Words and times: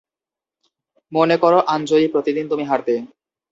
মনে 1.11 1.35
করো 1.37 1.59
আঞ্জলি 1.67 2.07
প্রতিদিন 2.07 2.45
তুমি 2.47 2.63
হারতে। 2.63 2.93